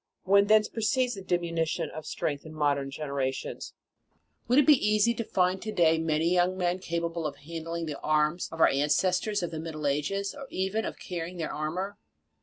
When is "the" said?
1.13-1.21, 7.85-7.99, 9.51-9.59